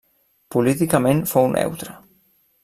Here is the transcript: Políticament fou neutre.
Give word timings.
Políticament 0.55 1.21
fou 1.33 1.47
neutre. 1.57 1.95